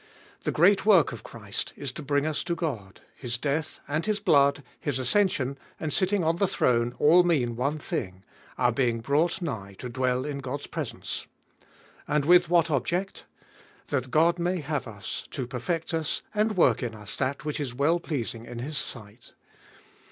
[0.45, 4.19] The great work of Christ is to bring us to God; His death and His
[4.19, 8.23] blood, His ascension and sitting on the throne, all mean one thing—
[8.57, 11.27] our being brought nigh to dwell in God's presence.
[12.07, 13.25] And with what object?
[13.89, 17.75] That God may have us, to perfect us, and work in us that which is
[17.75, 19.33] well pleasing in His sight.